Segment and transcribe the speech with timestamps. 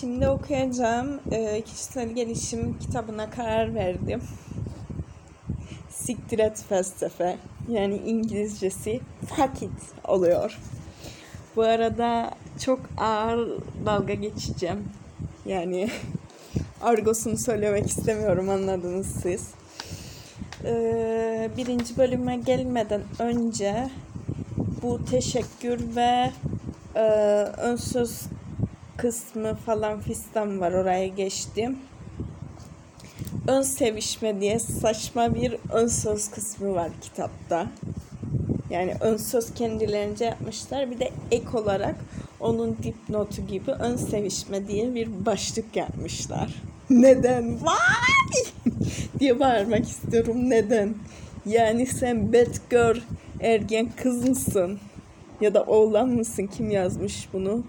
[0.00, 4.22] Şimdi okuyacağım e, kişisel gelişim kitabına karar verdim.
[5.90, 7.36] Siktir et felsefe.
[7.68, 9.70] Yani İngilizcesi fuck it
[10.04, 10.58] oluyor.
[11.56, 12.30] Bu arada
[12.64, 13.48] çok ağır
[13.86, 14.84] dalga geçeceğim.
[15.46, 15.88] Yani
[16.82, 19.48] argosunu söylemek istemiyorum anladınız siz.
[20.64, 23.90] Ee, birinci bölüme gelmeden önce
[24.82, 26.30] bu teşekkür ve
[26.94, 27.00] e,
[27.56, 28.22] ön söz
[28.96, 31.78] kısmı falan fistan var oraya geçtim.
[33.48, 37.66] Ön sevişme diye saçma bir ön söz kısmı var kitapta.
[38.70, 40.90] Yani ön söz kendilerince yapmışlar.
[40.90, 41.96] Bir de ek olarak
[42.40, 46.62] onun dipnotu gibi ön sevişme diye bir başlık yapmışlar.
[46.90, 47.64] Neden?
[47.64, 48.74] Vay!
[49.18, 50.50] diye bağırmak istiyorum.
[50.50, 50.94] Neden?
[51.46, 53.00] Yani sen bad girl
[53.40, 54.78] ergen kız mısın?
[55.40, 56.50] Ya da oğlan mısın?
[56.56, 57.64] Kim yazmış bunu?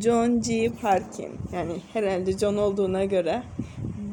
[0.00, 0.72] John G.
[0.82, 1.32] Parkin.
[1.52, 3.42] Yani herhalde John olduğuna göre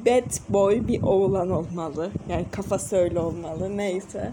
[0.05, 2.11] bad boy bir oğlan olmalı.
[2.29, 3.77] Yani kafası öyle olmalı.
[3.77, 4.31] Neyse.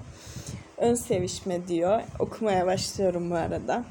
[0.76, 2.00] Ön sevişme diyor.
[2.18, 3.84] Okumaya başlıyorum bu arada.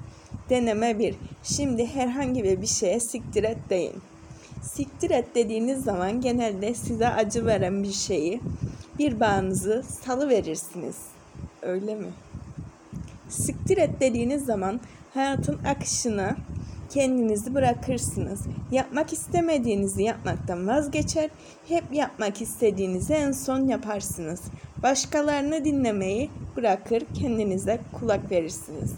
[0.50, 1.16] Deneme 1.
[1.44, 3.96] Şimdi herhangi bir şeye siktir et deyin.
[4.64, 8.42] Siktir et dediğiniz zaman genelde size acı veren bir şeyi,
[9.00, 10.96] bir bağınızı salı verirsiniz.
[11.62, 12.08] Öyle mi?
[13.30, 14.80] Siktir et dediğiniz zaman
[15.14, 16.36] hayatın akışına
[16.90, 18.42] kendinizi bırakırsınız.
[18.72, 21.30] Yapmak istemediğinizi yapmaktan vazgeçer,
[21.68, 24.42] hep yapmak istediğinizi en son yaparsınız.
[24.84, 28.94] Başkalarını dinlemeyi bırakır, kendinize kulak verirsiniz.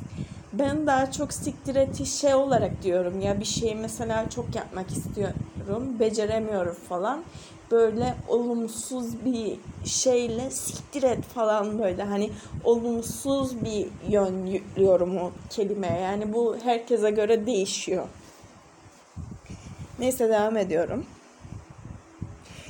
[0.53, 5.99] Ben daha çok siktir eti şey olarak diyorum ya bir şeyi mesela çok yapmak istiyorum,
[5.99, 7.23] beceremiyorum falan.
[7.71, 12.29] Böyle olumsuz bir şeyle siktir et falan böyle hani
[12.63, 15.99] olumsuz bir yön yüklüyorum o kelimeye.
[15.99, 18.07] Yani bu herkese göre değişiyor.
[19.99, 21.05] Neyse devam ediyorum.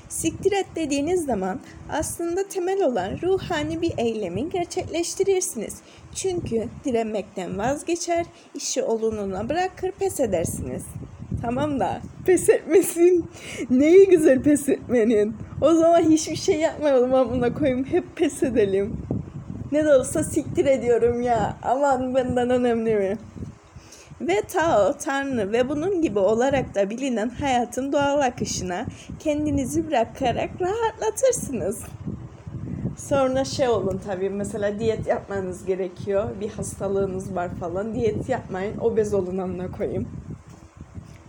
[0.09, 1.59] Siktir et dediğiniz zaman
[1.91, 5.81] aslında temel olan ruhani bir eylemi gerçekleştirirsiniz.
[6.15, 8.25] Çünkü direnmekten vazgeçer,
[8.55, 10.83] işi olununa bırakır, pes edersiniz.
[11.41, 13.29] Tamam da pes etmesin.
[13.69, 15.35] Neyi güzel pes etmenin?
[15.61, 17.85] O zaman hiçbir şey yapmayalım amına koyayım.
[17.85, 18.97] Hep pes edelim.
[19.71, 21.57] Ne de olsa siktir ediyorum ya.
[21.63, 23.17] Aman benden önemli mi?
[24.21, 28.85] Ve Tao, Tanrı ve bunun gibi olarak da bilinen hayatın doğal akışına
[29.19, 31.83] kendinizi bırakarak rahatlatırsınız.
[32.97, 36.29] Sonra şey olun tabii mesela diyet yapmanız gerekiyor.
[36.41, 37.95] Bir hastalığınız var falan.
[37.95, 38.77] Diyet yapmayın.
[38.77, 40.07] Obez olun amına koyayım.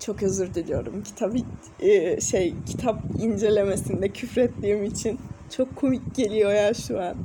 [0.05, 1.03] Çok özür diliyorum.
[1.03, 1.33] Kitap
[1.81, 5.21] e, şey kitap incelemesinde küfrettiğim için
[5.57, 7.17] çok komik geliyor ya şu an.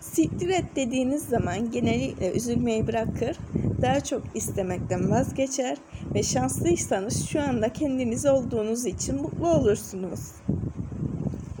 [0.00, 3.36] Siktir et dediğiniz zaman genellikle üzülmeyi bırakır,
[3.82, 5.76] daha çok istemekten vazgeçer
[6.14, 10.20] ve şanslıysanız şu anda kendiniz olduğunuz için mutlu olursunuz.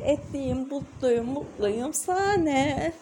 [0.04, 2.92] Etliyim, mutluyum, mutluyum, sahne.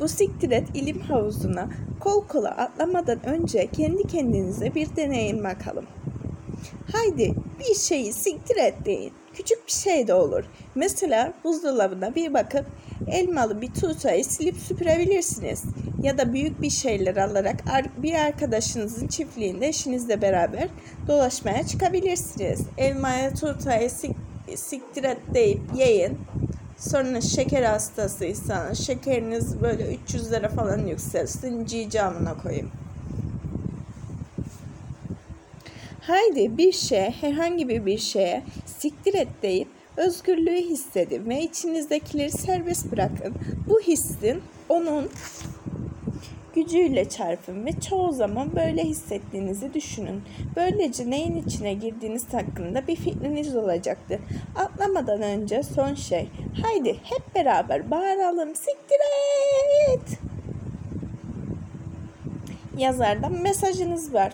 [0.00, 1.68] Bu siktir et ilim havuzuna
[2.00, 5.86] kol kola atlamadan önce kendi kendinize bir deneyin bakalım.
[6.92, 9.12] Haydi bir şeyi siktir et deyin.
[9.34, 10.44] Küçük bir şey de olur.
[10.74, 12.66] Mesela buzdolabına bir bakıp
[13.10, 15.62] elmalı bir tuğtayı silip süpürebilirsiniz.
[16.02, 17.56] Ya da büyük bir şeyler alarak
[17.96, 20.68] bir arkadaşınızın çiftliğinde eşinizle beraber
[21.08, 22.60] dolaşmaya çıkabilirsiniz.
[22.78, 24.16] Elmaya tuğtayı sik
[24.54, 26.18] siktir et deyip yiyin.
[26.78, 31.64] Sonra şeker hastasıysanız şekeriniz böyle 300 lira falan yükselsin.
[31.64, 32.70] Cicamına koyayım.
[36.00, 43.34] Haydi bir şeye, herhangi bir şeye siktir et deyip özgürlüğü hissedin ve içinizdekileri serbest bırakın.
[43.68, 45.10] Bu hissin onun
[46.56, 50.22] gücüyle çarpın ve çoğu zaman böyle hissettiğinizi düşünün.
[50.56, 54.20] Böylece neyin içine girdiğiniz hakkında bir fikriniz olacaktır.
[54.56, 56.28] Atlamadan önce son şey.
[56.62, 58.54] Haydi hep beraber bağıralım.
[58.54, 58.98] Siktir
[59.88, 60.18] et!
[62.78, 64.32] Yazardan mesajınız var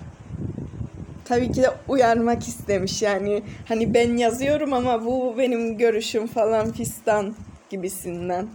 [1.32, 7.34] tabii ki de uyarmak istemiş yani hani ben yazıyorum ama bu benim görüşüm falan fistan
[7.70, 8.46] gibisinden.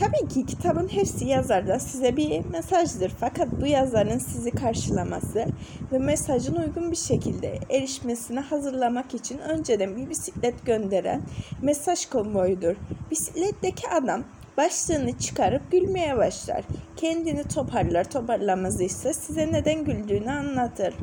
[0.00, 5.46] Tabii ki kitabın hepsi yazarda size bir mesajdır fakat bu yazarın sizi karşılaması
[5.92, 11.22] ve mesajın uygun bir şekilde erişmesine hazırlamak için önceden bir bisiklet gönderen
[11.62, 12.76] mesaj konvoyudur.
[13.10, 14.24] Bisikletteki adam
[14.56, 16.64] başlığını çıkarıp gülmeye başlar.
[16.96, 20.94] Kendini toparlar toparlamaz ise size neden güldüğünü anlatır.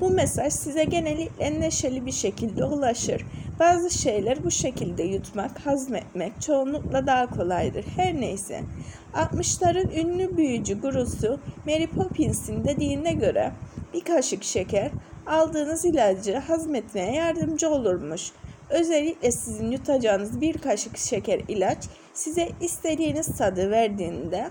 [0.00, 3.26] Bu mesaj size genellikle neşeli bir şekilde ulaşır.
[3.60, 7.84] Bazı şeyler bu şekilde yutmak, hazmetmek çoğunlukla daha kolaydır.
[7.96, 8.60] Her neyse.
[9.14, 13.52] 60'ların ünlü büyücü gurusu Mary Poppins'in dediğine göre
[13.94, 14.90] bir kaşık şeker
[15.26, 18.32] aldığınız ilacı hazmetmeye yardımcı olurmuş.
[18.70, 21.78] Özellikle sizin yutacağınız bir kaşık şeker ilaç
[22.14, 24.50] size istediğiniz tadı verdiğinde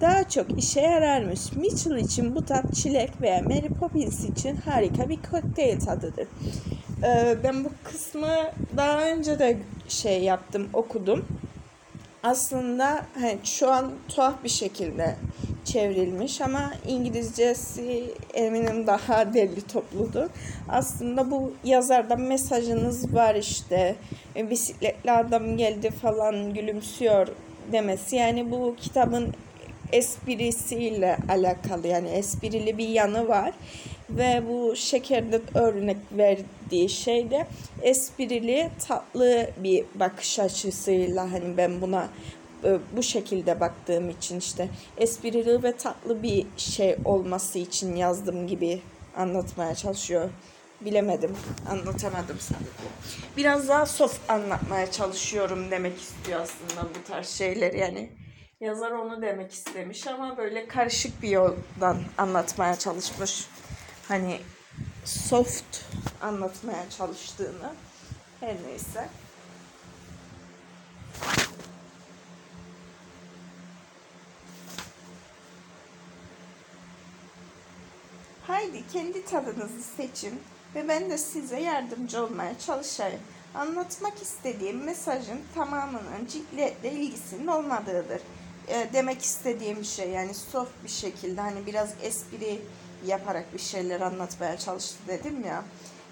[0.00, 1.52] daha çok işe yararmış.
[1.52, 6.28] Mitchell için bu tat çilek veya Mary Poppins için harika bir kokteyl tadıdır.
[7.02, 8.36] Ee, ben bu kısmı
[8.76, 9.58] daha önce de
[9.88, 11.24] şey yaptım, okudum.
[12.22, 15.16] Aslında hani şu an tuhaf bir şekilde
[15.64, 20.26] çevrilmiş ama İngilizcesi eminim daha derli topludur.
[20.68, 23.96] Aslında bu yazarda mesajınız var işte
[24.36, 27.28] e, bisikletli adam geldi falan gülümsüyor
[27.72, 28.16] demesi.
[28.16, 29.34] Yani bu kitabın
[29.92, 33.52] esprisiyle alakalı yani esprili bir yanı var
[34.10, 37.46] ve bu şekerde örnek verdiği şey de
[37.82, 42.08] esprili tatlı bir bakış açısıyla hani ben buna
[42.64, 48.80] e, bu şekilde baktığım için işte esprili ve tatlı bir şey olması için yazdım gibi
[49.16, 50.30] anlatmaya çalışıyor.
[50.80, 51.36] Bilemedim,
[51.70, 52.66] anlatamadım sanırım.
[53.36, 58.10] Biraz daha soft anlatmaya çalışıyorum demek istiyor aslında bu tarz şeyler yani.
[58.60, 63.46] Yazar onu demek istemiş ama böyle karışık bir yoldan anlatmaya çalışmış.
[64.08, 64.40] Hani
[65.04, 65.84] soft
[66.22, 67.74] anlatmaya çalıştığını.
[68.40, 69.08] Her neyse.
[78.46, 80.42] Haydi kendi tadınızı seçin
[80.74, 83.20] ve ben de size yardımcı olmaya çalışayım.
[83.54, 88.20] Anlatmak istediğim mesajın tamamının ciddiyetle ilgisinin olmadığıdır.
[88.68, 92.60] E, demek istediğim şey yani soft bir şekilde hani biraz espri
[93.06, 95.64] yaparak bir şeyler anlatmaya çalıştı dedim ya.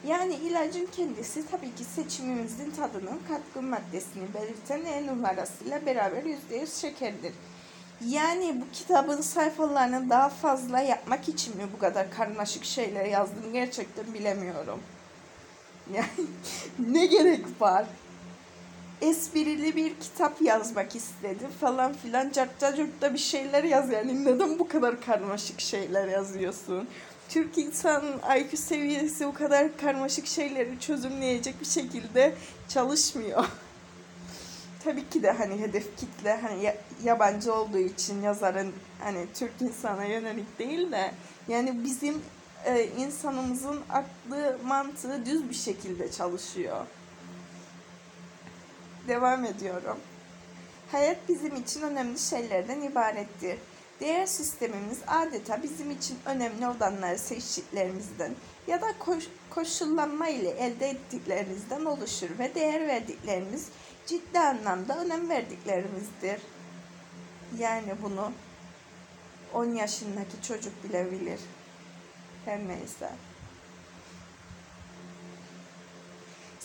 [0.09, 7.33] Yani ilacın kendisi tabii ki seçimimizin tadının katkı maddesini belirten E numarasıyla beraber %100 şekerdir.
[8.07, 14.15] Yani bu kitabın sayfalarını daha fazla yapmak için mi bu kadar karmaşık şeyler yazdım gerçekten
[14.15, 14.81] bilemiyorum.
[15.95, 16.29] Yani
[16.93, 17.87] ne gerek var?
[19.01, 22.31] Esprili bir kitap yazmak istedim falan filan.
[22.31, 24.25] Cartta curtta bir şeyler yaz yani.
[24.25, 26.89] Neden bu kadar karmaşık şeyler yazıyorsun?
[27.29, 32.35] Türk insanın IQ seviyesi bu kadar karmaşık şeyleri çözümleyecek bir şekilde
[32.69, 33.45] çalışmıyor.
[34.85, 36.75] Tabii ki de hani hedef kitle hani
[37.05, 41.11] yabancı olduğu için yazarın hani Türk insana yönelik değil de
[41.49, 42.23] yani bizim
[42.65, 46.87] e, insanımızın aklı mantığı düz bir şekilde çalışıyor.
[49.09, 49.99] Devam ediyorum.
[50.93, 53.59] Hayat bizim için önemli şeylerden ibarettir.
[54.01, 58.35] Değer sistemimiz adeta bizim için önemli olanları seçtiklerimizden
[58.67, 63.69] ya da koş, koşullanma ile elde ettiklerimizden oluşur ve değer verdiklerimiz
[64.07, 66.41] ciddi anlamda önem verdiklerimizdir.
[67.59, 68.33] Yani bunu
[69.55, 71.41] 10 yaşındaki çocuk bile bilir.
[72.45, 73.11] Her neyse.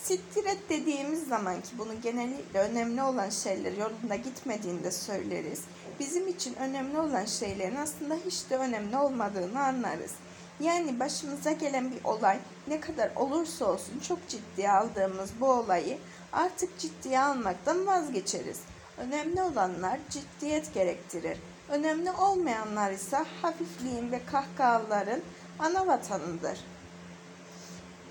[0.10, 5.62] Siktir dediğimiz zaman ki bunu genellikle önemli olan şeyler yolunda gitmediğinde söyleriz.
[6.00, 10.12] Bizim için önemli olan şeylerin aslında hiç de önemli olmadığını anlarız.
[10.60, 15.98] Yani başımıza gelen bir olay ne kadar olursa olsun çok ciddiye aldığımız bu olayı
[16.34, 18.60] artık ciddiye almaktan vazgeçeriz.
[18.98, 21.38] Önemli olanlar ciddiyet gerektirir.
[21.70, 25.22] Önemli olmayanlar ise hafifliğin ve kahkahaların
[25.60, 26.60] ana vatanıdır.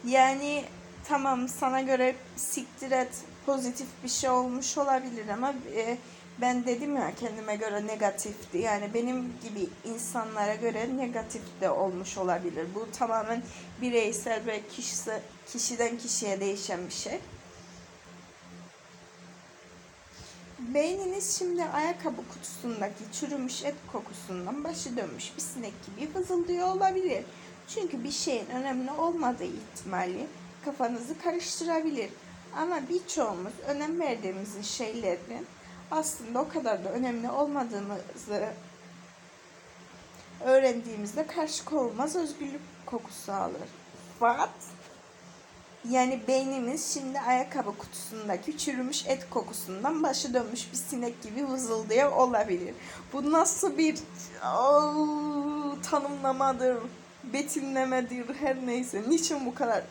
[0.05, 0.65] Yani
[1.09, 5.99] tamam sana göre siktir et pozitif bir şey olmuş olabilir ama e,
[6.41, 8.59] ben dedim ya kendime göre negatifti.
[8.59, 12.67] Yani benim gibi insanlara göre negatif de olmuş olabilir.
[12.75, 13.43] Bu tamamen
[13.83, 15.21] bireysel ve kişisi,
[15.53, 17.21] kişiden kişiye değişen bir şey.
[20.59, 27.25] Beyniniz şimdi ayakkabı kutusundaki çürümüş et kokusundan başı dönmüş bir sinek gibi vızıldıyor olabilir.
[27.69, 30.27] Çünkü bir şeyin önemli olmadığı ihtimali
[30.69, 32.11] kafanızı karıştırabilir.
[32.57, 35.47] Ama birçoğumuz önem verdiğimiz şeylerin
[35.91, 38.49] aslında o kadar da önemli olmadığımızı
[40.45, 43.69] öğrendiğimizde karşı konulmaz özgürlük kokusu alır.
[44.19, 44.51] What?
[45.91, 52.75] Yani beynimiz şimdi ayakkabı kutusundaki çürümüş et kokusundan başı dönmüş bir sinek gibi vızıldıyor olabilir.
[53.13, 53.99] Bu nasıl bir
[54.45, 56.77] oh, tanımlamadır,
[57.25, 59.03] betimlemedir her neyse.
[59.09, 59.85] Niçin bu kadar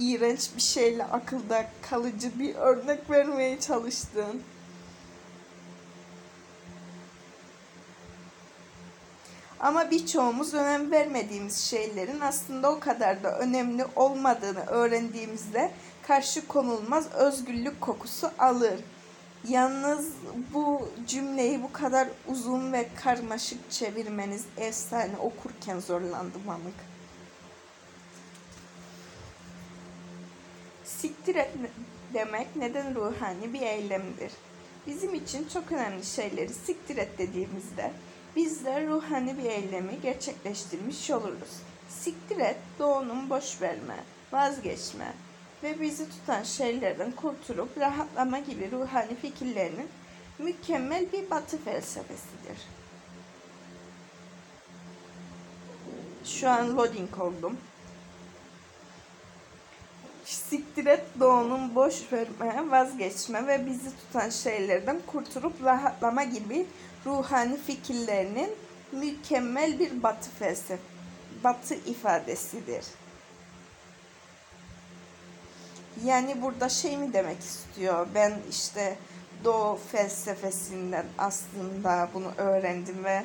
[0.00, 4.42] iğrenç bir şeyle akılda kalıcı bir örnek vermeye çalıştın?
[9.60, 15.70] Ama birçoğumuz önem vermediğimiz şeylerin aslında o kadar da önemli olmadığını öğrendiğimizde
[16.02, 18.80] karşı konulmaz özgürlük kokusu alır.
[19.48, 20.08] Yalnız
[20.54, 26.95] bu cümleyi bu kadar uzun ve karmaşık çevirmeniz efsane okurken zorlandım amık.
[31.06, 31.50] Siktir et
[32.14, 34.32] demek neden ruhani bir eylemdir.
[34.86, 37.92] Bizim için çok önemli şeyleri siktir et dediğimizde
[38.36, 41.62] biz de ruhani bir eylemi gerçekleştirmiş oluruz.
[41.88, 43.96] Siktir et, doğunun boş verme,
[44.32, 45.12] vazgeçme
[45.62, 49.88] ve bizi tutan şeylerden kurtulup rahatlama gibi ruhani fikirlerinin
[50.38, 52.58] mükemmel bir batı felsefesidir.
[56.24, 57.58] Şu an loading oldum.
[60.26, 66.66] Siktir et doğunun boş vermeye vazgeçme ve bizi tutan şeylerden kurtulup rahatlama gibi
[67.06, 68.50] ruhani fikirlerinin
[68.92, 70.82] mükemmel bir batı felsefe,
[71.44, 72.84] batı ifadesidir.
[76.04, 78.06] Yani burada şey mi demek istiyor?
[78.14, 78.96] Ben işte
[79.44, 83.24] Doğu felsefesinden aslında bunu öğrendim ve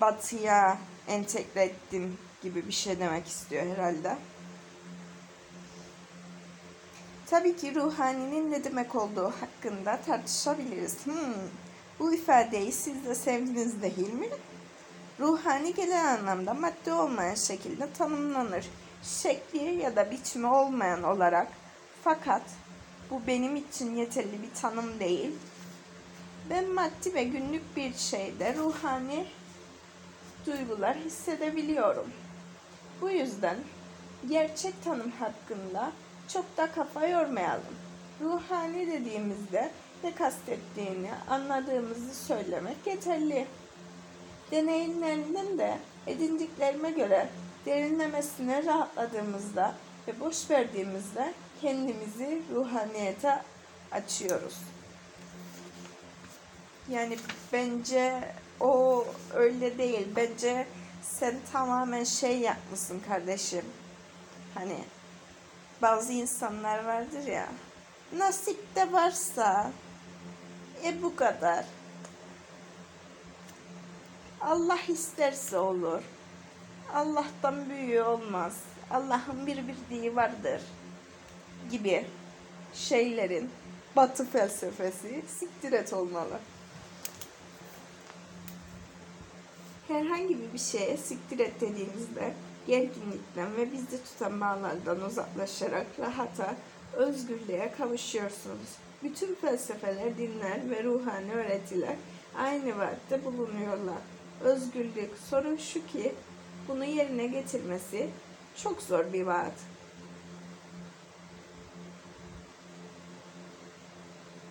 [0.00, 4.16] batıya entegre ettim gibi bir şey demek istiyor herhalde.
[7.32, 11.06] Tabii ki ruhaninin ne demek olduğu hakkında tartışabiliriz.
[11.06, 11.34] Hmm,
[11.98, 14.28] bu ifadeyi siz de sevdiniz değil mi?
[15.20, 18.68] Ruhani genel anlamda madde olmayan şekilde tanımlanır.
[19.02, 21.48] Şekli ya da biçimi olmayan olarak
[22.04, 22.42] fakat
[23.10, 25.30] bu benim için yeterli bir tanım değil.
[26.50, 29.26] Ben maddi ve günlük bir şeyde ruhani
[30.46, 32.06] duygular hissedebiliyorum.
[33.00, 33.56] Bu yüzden
[34.28, 35.92] gerçek tanım hakkında
[36.28, 37.76] çok da kafa yormayalım.
[38.20, 39.70] Ruhani dediğimizde
[40.04, 43.46] ne kastettiğini anladığımızı söylemek yeterli.
[44.50, 47.28] Deneyimlerinden de edindiklerime göre
[47.66, 49.74] derinlemesine rahatladığımızda
[50.08, 53.42] ve boş verdiğimizde kendimizi ruhaniyete
[53.92, 54.58] açıyoruz.
[56.88, 57.16] Yani
[57.52, 60.08] bence o öyle değil.
[60.16, 60.66] Bence
[61.02, 63.64] sen tamamen şey yapmışsın kardeşim.
[64.54, 64.78] Hani
[65.82, 67.48] bazı insanlar vardır ya.
[68.16, 69.70] Nasip de varsa
[70.84, 71.64] e bu kadar.
[74.40, 76.02] Allah isterse olur.
[76.94, 78.56] Allah'tan büyüğü olmaz.
[78.90, 80.62] Allah'ın bir bildiği vardır
[81.70, 82.06] gibi
[82.74, 83.50] şeylerin
[83.96, 86.38] batı felsefesi siktir et olmalı.
[89.88, 92.34] Herhangi bir şeye siktir et dediğimizde
[92.66, 96.54] gerginlikten ve bizi tutan bağlardan uzaklaşarak rahata,
[96.92, 98.76] özgürlüğe kavuşuyorsunuz.
[99.02, 101.96] Bütün felsefeler, dinler ve ruhani öğretiler
[102.38, 103.98] aynı vaatte bulunuyorlar.
[104.40, 106.14] Özgürlük sorun şu ki
[106.68, 108.08] bunu yerine getirmesi
[108.56, 109.54] çok zor bir vaat.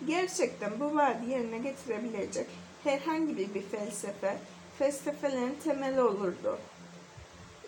[0.06, 2.46] Gerçekten bu vaadi yerine getirebilecek
[2.84, 4.38] herhangi bir felsefe,
[4.78, 6.58] felsefelerin temeli olurdu.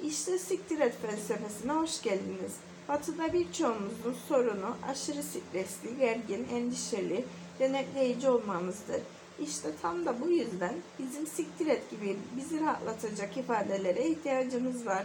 [0.07, 2.53] İşte siktir et felsefesine hoş geldiniz.
[2.89, 7.25] Batı'da birçoğumuzun sorunu aşırı stresli, gergin, endişeli,
[7.59, 9.01] denetleyici olmamızdır.
[9.41, 15.05] İşte tam da bu yüzden bizim siktir et gibi bizi rahatlatacak ifadelere ihtiyacımız var.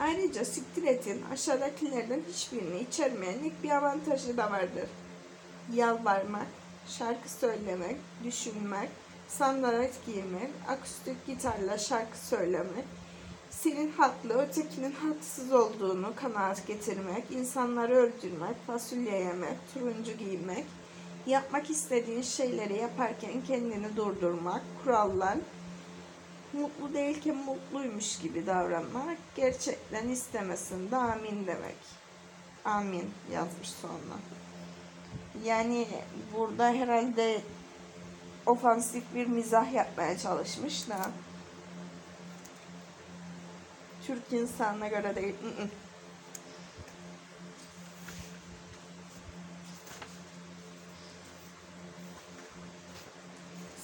[0.00, 4.88] Ayrıca siktir etin aşağıdakilerden hiçbirini içermeyen ilk bir avantajı da vardır.
[5.74, 6.46] Yalvarmak,
[6.88, 8.88] şarkı söylemek, düşünmek,
[9.28, 12.84] sandalet giymek, akustik gitarla şarkı söylemek,
[13.62, 20.64] senin haklı, ötekinin haksız olduğunu kanaat getirmek, insanları öldürmek, fasulye yemek, turuncu giymek,
[21.26, 25.36] yapmak istediğin şeyleri yaparken kendini durdurmak, kurallar,
[26.52, 31.76] mutlu değilken mutluymuş gibi davranmak, gerçekten istemesin de amin demek.
[32.64, 34.16] Amin yazmış sonra.
[35.44, 35.86] Yani
[36.36, 37.40] burada herhalde
[38.46, 41.10] ofansif bir mizah yapmaya çalışmış da
[44.10, 45.34] Türk insanına göre değil.
[45.34, 45.68] I-ı.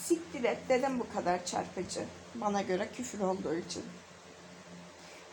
[0.03, 2.05] Siktir et dedim bu kadar çarpıcı.
[2.35, 3.85] Bana göre küfür olduğu için.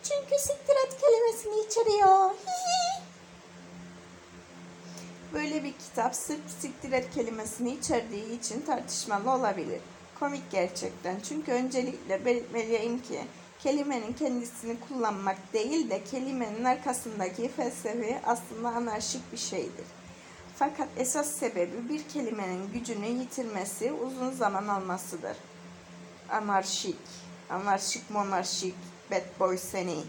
[0.04, 2.30] Çünkü siktir et kelimesini içeriyor.
[5.34, 9.82] Böyle bir kitap sırf siktir et kelimesini içerdiği için tartışmalı olabilir.
[10.20, 11.20] Komik gerçekten.
[11.20, 13.22] Çünkü öncelikle belirtmeliyim ki
[13.64, 19.86] kelimenin kendisini kullanmak değil de kelimenin arkasındaki felsefe aslında anarşik bir şeydir.
[20.56, 25.38] Fakat esas sebebi bir kelimenin gücünü yitirmesi uzun zaman almasıdır.
[26.30, 26.96] Anarşik,
[27.50, 28.76] Anarşik monarşik.
[29.12, 30.04] Bad boy seni.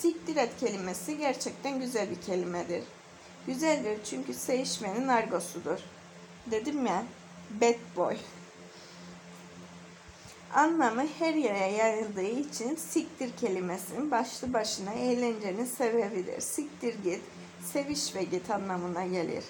[0.00, 2.84] Siktir et kelimesi gerçekten güzel bir kelimedir.
[3.46, 5.78] Güzeldir çünkü sevişmenin argosudur.
[6.50, 7.04] Dedim ya,
[7.60, 8.16] bad boy.
[10.54, 16.40] Anlamı her yere yayıldığı için siktir kelimesinin başlı başına eğlencenin sebebidir.
[16.40, 17.20] Siktir git,
[17.72, 19.44] seviş ve git anlamına gelir.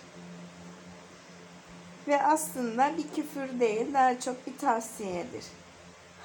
[2.08, 5.44] Ve aslında bir küfür değil, daha çok bir tavsiyedir.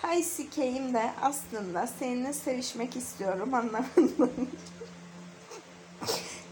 [0.02, 4.30] Hay sikeyim de aslında seninle sevişmek istiyorum anlamında.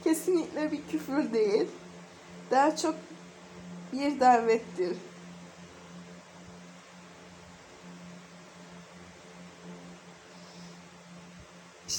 [0.04, 1.68] Kesinlikle bir küfür değil.
[2.52, 2.96] Daha çok
[3.94, 4.98] bir davettir.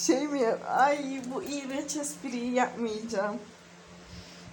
[0.06, 0.60] Şey mi yap?
[0.68, 3.36] Ay bu iğrenç espriyi yapmayacağım.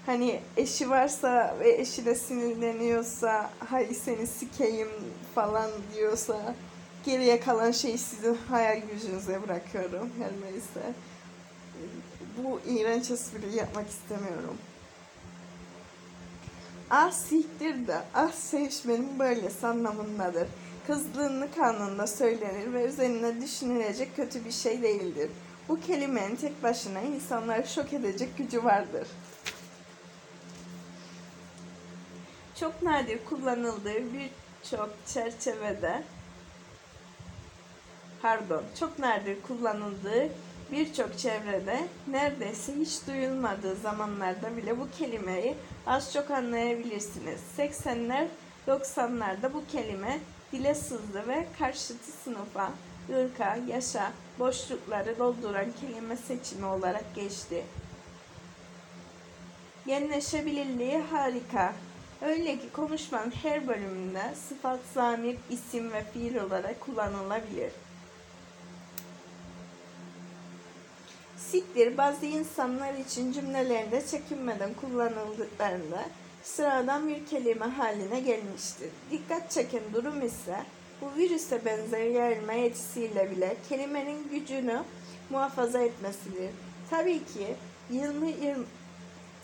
[0.06, 4.90] Hani eşi varsa ve eşi de sinirleniyorsa hay seni sikeyim
[5.36, 6.56] falan diyorsa
[7.06, 10.94] geriye kalan şeyi sizin hayal gücünüze bırakıyorum her neyse.
[12.38, 14.58] Bu iğrenç espriyi yapmak istemiyorum.
[16.90, 20.48] Ah siktir de ah sevişmenin böylesi anlamındadır.
[20.88, 25.32] Kızgınlık anında söylenir ve üzerine düşünülecek kötü bir şey değildir.
[25.70, 29.08] Bu kelimenin tek başına insanları şok edecek gücü vardır.
[32.60, 36.04] Çok nadir kullanıldığı birçok çerçevede
[38.22, 40.30] pardon, çok nadir kullanıldığı
[40.72, 45.56] birçok çevrede neredeyse hiç duyulmadığı zamanlarda bile bu kelimeyi
[45.88, 47.42] az çok anlayabilirsiniz.
[47.58, 48.28] 80'ler
[48.68, 50.20] 90'larda bu kelime
[50.54, 52.72] dile sızdı ve karşıtı sınıfa,
[53.10, 57.64] ırka, yaşa, boşlukları dolduran kelime seçimi olarak geçti.
[59.88, 61.74] Genleşebilirliği harika.
[62.22, 67.72] Öyle ki konuşmanın her bölümünde sıfat, zamir, isim ve fiil olarak kullanılabilir.
[71.38, 76.04] Siktir bazı insanlar için cümlelerinde çekinmeden kullanıldıklarında
[76.44, 78.90] sıradan bir kelime haline gelmiştir.
[79.12, 80.64] Dikkat çeken durum ise
[81.02, 84.84] bu virüse benzer yayılma yetisiyle bile kelimenin gücünü
[85.30, 86.50] muhafaza etmesidir.
[86.90, 87.56] Tabii ki
[87.90, 88.66] 20, 20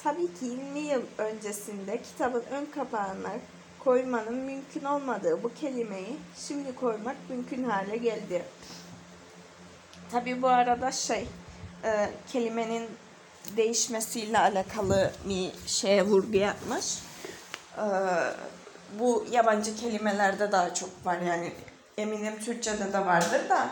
[0.04, 3.32] tabii ki 20 yıl öncesinde kitabın ön kapağına
[3.80, 8.43] koymanın mümkün olmadığı bu kelimeyi şimdi koymak mümkün hale geldi.
[10.12, 11.28] Tabii bu arada şey
[11.84, 12.88] e, kelimenin
[13.58, 16.86] değişmesiyle alakalı bir şeye vurgu yapmış.
[17.78, 17.86] E,
[18.99, 21.54] bu yabancı kelimelerde daha çok var yani
[21.97, 23.69] eminim Türkçe'de de vardır da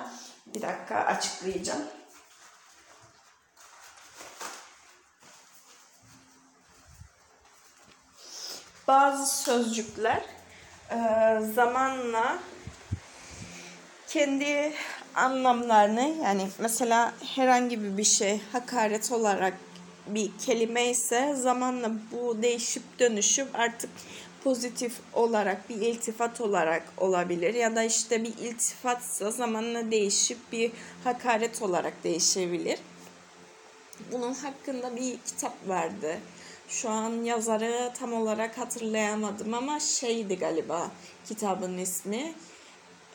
[0.47, 1.83] bir dakika açıklayacağım.
[8.87, 10.21] Bazı sözcükler
[10.91, 10.97] e,
[11.55, 12.39] zamanla
[14.07, 14.73] kendi
[15.17, 19.53] anlamlarını yani mesela herhangi bir şey hakaret olarak
[20.07, 23.89] bir kelime ise zamanla bu değişip dönüşüp artık
[24.43, 30.71] pozitif olarak bir iltifat olarak olabilir ya da işte bir iltifatsa zamanla değişip bir
[31.03, 32.79] hakaret olarak değişebilir.
[34.11, 36.17] Bunun hakkında bir kitap vardı.
[36.69, 40.91] Şu an yazarı tam olarak hatırlayamadım ama şeydi galiba
[41.25, 42.33] kitabın ismi.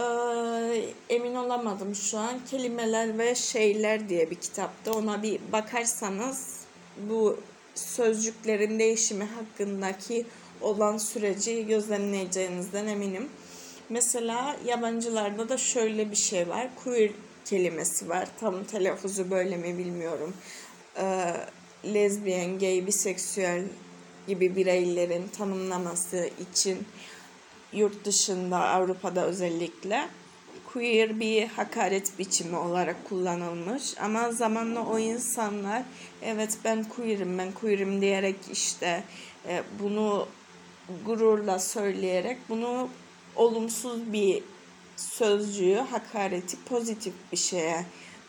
[0.00, 2.40] Ee, emin olamadım şu an.
[2.50, 4.92] Kelimeler ve Şeyler diye bir kitapta.
[4.92, 6.60] Ona bir bakarsanız
[7.08, 7.38] bu
[7.74, 10.26] sözcüklerin değişimi hakkındaki
[10.60, 13.28] olan süreci gözlemleyeceğinizden eminim.
[13.88, 16.68] Mesela yabancılarda da şöyle bir şey var.
[16.84, 17.10] Queer
[17.44, 18.28] kelimesi var.
[18.40, 20.34] Tam telaffuzu böyle mi bilmiyorum.
[20.96, 21.34] Ee,
[21.84, 23.64] lezbiyen, gay, biseksüel
[24.28, 26.86] gibi bireylerin tanımlaması için
[27.72, 30.08] yurt dışında Avrupa'da özellikle
[30.72, 33.98] queer bir hakaret biçimi olarak kullanılmış.
[33.98, 35.82] Ama zamanla o insanlar
[36.22, 39.04] evet ben queer'im ben queer'im diyerek işte
[39.48, 40.28] e, bunu
[41.06, 42.88] gururla söyleyerek bunu
[43.36, 44.42] olumsuz bir
[44.96, 47.84] sözcüğü hakareti pozitif bir şeye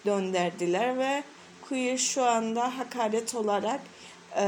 [0.06, 1.24] döndürdüler ve
[1.62, 3.82] queer şu anda hakaret olarak
[4.36, 4.46] e,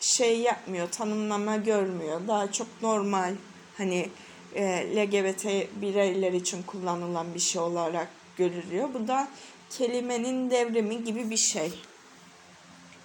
[0.00, 2.20] şey yapmıyor, tanımlama görmüyor.
[2.28, 3.34] Daha çok normal
[3.78, 4.10] hani
[4.54, 5.44] e, LGBT
[5.82, 8.88] bireyler için kullanılan bir şey olarak görülüyor.
[8.94, 9.28] Bu da
[9.70, 11.72] kelimenin devrimi gibi bir şey.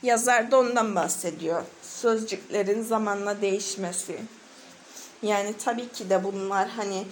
[0.03, 1.63] Yazar da ondan bahsediyor.
[1.81, 4.19] Sözcüklerin zamanla değişmesi.
[5.21, 7.05] Yani tabii ki de bunlar hani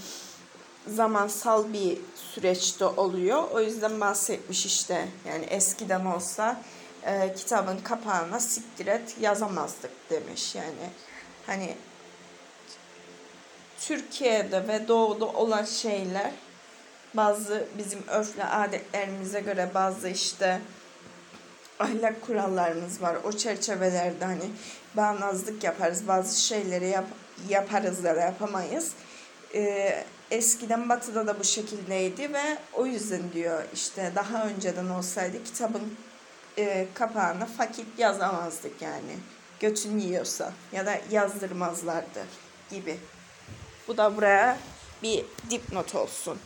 [0.87, 3.43] zamansal bir süreçte oluyor.
[3.51, 5.07] O yüzden bahsetmiş işte.
[5.27, 6.61] Yani eskiden olsa
[7.05, 10.55] e, kitabın kapağına siktir et yazamazdık demiş.
[10.55, 10.89] Yani
[11.45, 11.75] hani
[13.79, 16.31] Türkiye'de ve doğuda olan şeyler
[17.13, 20.61] bazı bizim örfle adetlerimize göre bazı işte
[21.79, 23.17] ahlak kurallarımız var.
[23.23, 24.51] O çerçevelerde hani
[24.97, 26.07] bağnazlık yaparız.
[26.07, 27.05] Bazı şeyleri yap,
[27.49, 28.91] yaparız ya da yapamayız.
[29.55, 35.97] Ee, eskiden batıda da bu şekildeydi ve o yüzden diyor işte daha önceden olsaydı kitabın
[36.57, 39.17] e, kapağına fakit yazamazdık yani.
[39.59, 42.25] Götün yiyorsa ya da yazdırmazlardı
[42.69, 42.97] gibi.
[43.87, 44.57] Bu da buraya
[45.03, 46.39] bir dipnot olsun.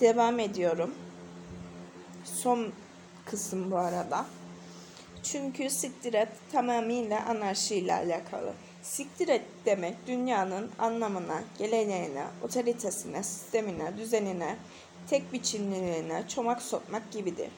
[0.00, 0.94] Devam ediyorum.
[2.24, 2.72] Son
[3.24, 4.26] kısım bu arada.
[5.22, 8.54] Çünkü siktir et tamamıyla anarşiyle alakalı.
[8.84, 14.56] Siktir et demek dünyanın anlamına, geleneğine, otoritesine, sistemine, düzenine,
[15.10, 17.48] tek biçimliliğine çomak sokmak gibidir.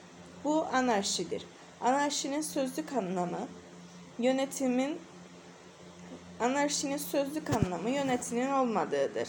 [0.44, 1.46] Bu anarşidir.
[1.80, 3.48] Anarşinin sözlük anlamı
[4.18, 4.98] yönetimin
[6.40, 9.28] anarşinin sözlük anlamı yönetimin olmadığıdır.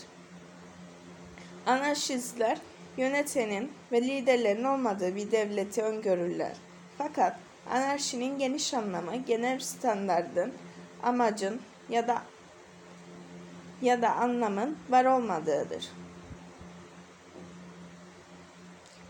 [1.66, 2.58] Anarşistler
[2.98, 6.54] yönetenin ve liderlerin olmadığı bir devleti öngörürler.
[6.98, 7.40] Fakat
[7.72, 10.54] anarşinin geniş anlamı genel standardın,
[11.04, 12.24] amacın ya da
[13.82, 15.92] ya da anlamın var olmadığıdır.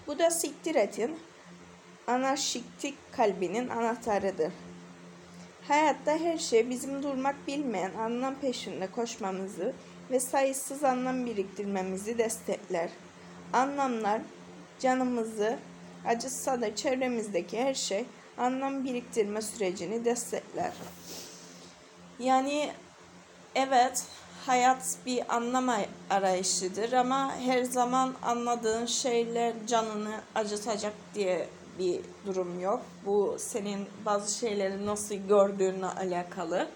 [0.08, 1.20] Bu da siktir etin
[2.08, 4.54] anarşiktik kalbinin anahtarıdır.
[5.68, 9.74] Hayatta her şey bizim durmak bilmeyen anlam peşinde koşmamızı
[10.12, 12.90] ve sayısız anlam biriktirmemizi destekler.
[13.54, 14.22] Anlamlar
[14.80, 15.58] canımızı
[16.06, 18.06] acıtsa da çevremizdeki her şey
[18.38, 20.72] anlam biriktirme sürecini destekler.
[22.20, 22.72] Yani
[23.56, 24.04] evet
[24.46, 25.70] hayat bir anlam
[26.10, 31.50] arayışıdır ama her zaman anladığın şeyler canını acıtacak diye
[31.80, 32.82] bir durum yok.
[33.06, 36.68] Bu senin bazı şeyleri nasıl gördüğünle alakalı.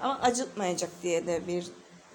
[0.00, 1.66] Ama acıtmayacak diye de bir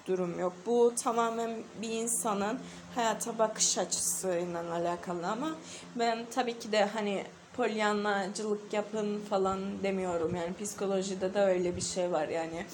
[0.06, 0.52] durum yok.
[0.66, 1.50] Bu tamamen
[1.82, 2.58] bir insanın
[2.94, 5.50] hayata bakış açısıyla alakalı ama
[5.96, 7.24] ben tabii ki de hani
[7.58, 10.34] polyanlacılık yapın falan demiyorum.
[10.36, 12.66] Yani psikolojide de öyle bir şey var yani.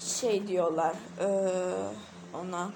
[0.00, 0.96] Şey diyorlar
[2.34, 2.70] ona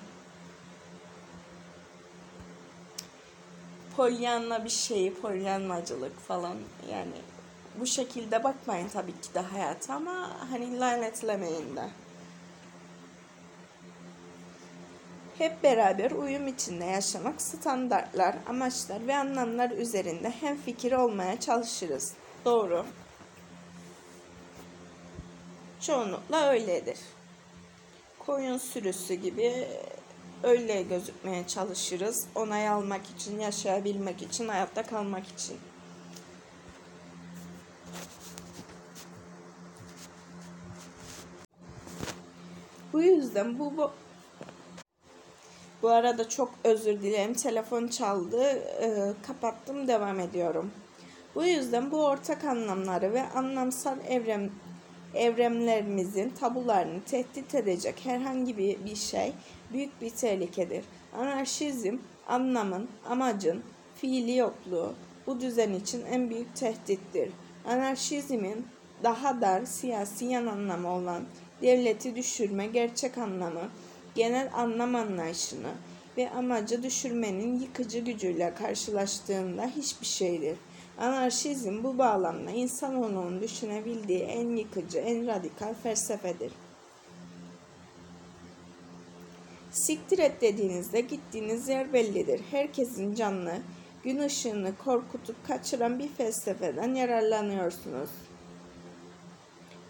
[3.97, 6.57] polyanla bir şeyi, polyanlacılık falan
[6.91, 7.17] yani
[7.81, 12.04] bu şekilde bakmayın tabii ki de hayata ama hani lanetlemeyin de.
[15.45, 22.13] Hep beraber uyum içinde yaşamak standartlar, amaçlar ve anlamlar üzerinde hem fikir olmaya çalışırız.
[22.45, 22.85] Doğru.
[25.81, 26.99] Çoğunlukla öyledir.
[28.19, 29.69] Koyun sürüsü gibi
[30.43, 32.27] öyle gözükmeye çalışırız.
[32.35, 35.59] Onay almak için, yaşayabilmek için, hayatta kalmak için.
[42.93, 43.93] Bu yüzden bu,
[45.85, 47.35] bu arada çok özür dilerim.
[47.35, 48.43] Telefon çaldı.
[48.83, 49.89] Ee, kapattım.
[49.89, 50.71] Devam ediyorum.
[51.35, 54.51] Bu yüzden bu ortak anlamları ve anlamsal evren
[55.15, 59.33] evremlerimizin tabularını tehdit edecek herhangi bir, bir şey
[59.73, 60.85] büyük bir tehlikedir.
[61.19, 61.97] Anarşizm,
[62.29, 63.63] anlamın, amacın,
[63.95, 64.95] fiili yokluğu
[65.27, 67.31] bu düzen için en büyük tehdittir.
[67.65, 68.67] Anarşizmin
[69.03, 71.23] daha dar siyasi yan anlamı olan
[71.63, 73.69] devleti düşürme gerçek anlamı,
[74.15, 75.73] genel anlam anlayışını
[76.17, 80.59] ve amacı düşürmenin yıkıcı gücüyle karşılaştığında hiçbir şeydir.
[80.99, 86.53] Anarşizm bu bağlamda insanoğlunun düşünebildiği en yıkıcı, en radikal felsefedir.
[89.71, 92.41] Siktir et dediğinizde gittiğiniz yer bellidir.
[92.51, 93.55] Herkesin canlı,
[94.05, 98.11] gün ışığını korkutup kaçıran bir felsefeden yararlanıyorsunuz.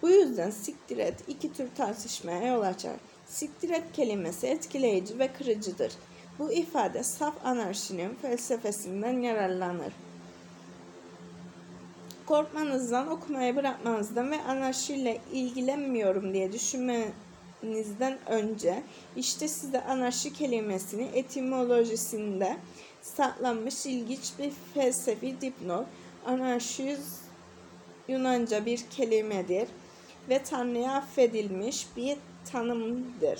[0.02, 2.96] Bu yüzden siktir et iki tür tartışmaya yol açar.
[3.26, 5.92] Siktir et kelimesi etkileyici ve kırıcıdır.
[6.38, 9.92] Bu ifade saf anarşinin felsefesinden yararlanır.
[12.26, 18.82] Korkmanızdan, okumayı bırakmanızdan ve anarşiyle ilgilenmiyorum diye düşünmenizden önce
[19.16, 22.56] işte size anarşi kelimesini etimolojisinde
[23.02, 25.86] saklanmış ilginç bir felsefi dipnot.
[26.26, 27.24] Anarşiz
[28.08, 29.68] Yunanca bir kelimedir
[30.28, 32.18] ve Tanrı'ya affedilmiş bir
[32.52, 33.38] tanımdır.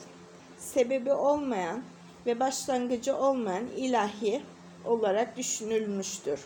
[0.58, 1.82] Sebebi olmayan
[2.26, 4.42] ve başlangıcı olmayan ilahi
[4.84, 6.40] olarak düşünülmüştür.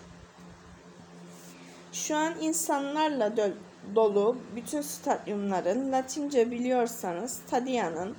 [1.92, 3.36] Şu an insanlarla
[3.94, 8.16] dolu bütün stadyumların Latince biliyorsanız Tadia'nın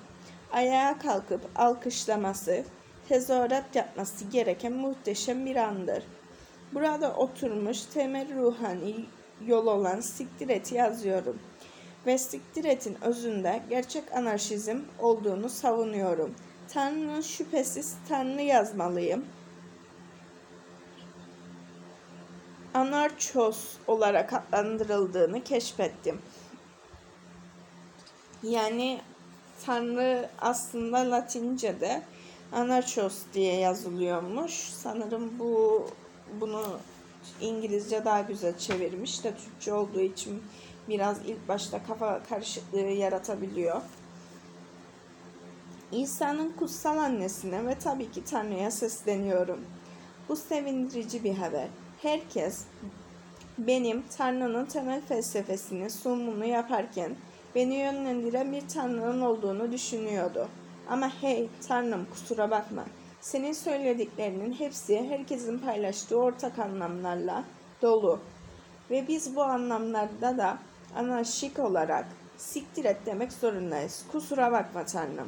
[0.52, 2.64] ayağa kalkıp alkışlaması,
[3.10, 6.04] tezahürat yapması gereken muhteşem bir andır.
[6.74, 8.96] Burada oturmuş temel ruhani
[9.46, 11.40] yol olan siktir et yazıyorum.
[12.10, 16.36] Ve siktir etin özünde gerçek anarşizm olduğunu savunuyorum.
[16.74, 19.26] Tanrı'nın şüphesiz Tanrı yazmalıyım.
[22.74, 26.22] Anarchos olarak adlandırıldığını keşfettim.
[28.44, 29.02] Yani
[29.66, 32.02] Tanrı aslında Latince'de
[32.52, 34.54] Anarchos diye yazılıyormuş.
[34.54, 35.88] Sanırım bu
[36.42, 36.80] bunu
[37.42, 40.44] İngilizce daha güzel çevirmiş de Türkçe olduğu için
[40.90, 43.82] biraz ilk başta kafa karışıklığı yaratabiliyor.
[45.92, 49.60] İsa'nın kutsal annesine ve tabii ki Tanrı'ya sesleniyorum.
[50.30, 51.68] Bu sevindirici bir haber.
[52.02, 52.64] Herkes
[53.58, 57.16] benim Tanrı'nın temel felsefesini sunumunu yaparken
[57.56, 60.48] beni yönlendiren bir Tanrı'nın olduğunu düşünüyordu.
[60.90, 62.86] Ama hey Tanrım kusura bakma.
[63.22, 67.44] Senin söylediklerinin hepsi herkesin paylaştığı ortak anlamlarla
[67.82, 68.20] dolu.
[68.92, 70.58] Ve biz bu anlamlarda da
[70.96, 72.06] anarşik olarak
[72.38, 74.02] siktir et demek zorundayız.
[74.12, 75.28] Kusura bakma Tanrım.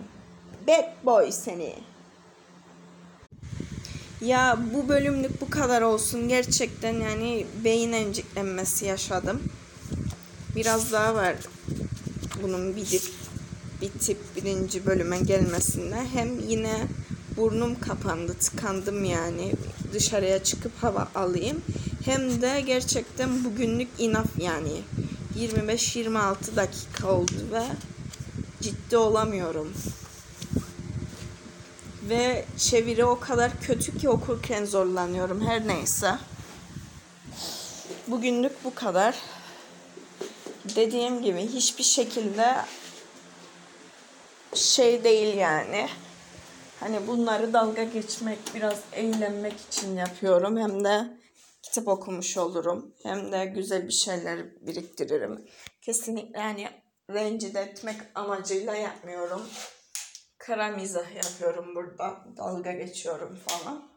[0.68, 1.76] Bad boy seni.
[4.22, 6.28] Ya bu bölümlük bu kadar olsun.
[6.28, 9.42] Gerçekten yani beyin emciklenmesi yaşadım.
[10.56, 11.36] Biraz daha var
[12.44, 13.02] bunun bir
[13.82, 15.96] bitip birinci bölüme gelmesinde.
[16.14, 16.88] Hem yine
[17.38, 19.52] burnum kapandı, tıkandım yani
[19.94, 21.62] dışarıya çıkıp hava alayım.
[22.06, 24.82] Hem de gerçekten bugünlük inaf yani.
[25.40, 27.64] 25-26 dakika oldu ve
[28.62, 29.74] ciddi olamıyorum.
[32.10, 35.42] Ve çeviri o kadar kötü ki okurken zorlanıyorum.
[35.48, 36.16] Her neyse.
[38.08, 39.16] Bugünlük bu kadar.
[40.76, 42.56] Dediğim gibi hiçbir şekilde
[44.54, 45.90] şey değil yani.
[46.80, 50.58] Hani bunları dalga geçmek, biraz eğlenmek için yapıyorum.
[50.58, 51.08] Hem de
[51.62, 52.96] kitap okumuş olurum.
[53.04, 55.50] Hem de güzel bir şeyler biriktiririm.
[55.82, 56.70] Kesinlikle yani
[57.10, 59.50] rencide etmek amacıyla yapmıyorum.
[60.38, 62.26] Kara mizah yapıyorum burada.
[62.38, 63.92] Dalga geçiyorum falan.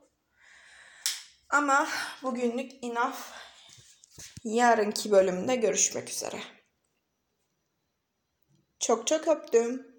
[1.50, 1.88] Ama
[2.22, 3.33] bugünlük inaf.
[4.44, 6.40] Yarınki bölümde görüşmek üzere.
[8.81, 9.94] Çok çok öptüm.